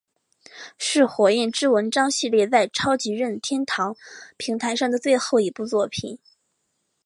[0.79, 3.95] 是火焰之纹章系列在超级任天堂
[4.35, 6.17] 平台上的最后一部作品。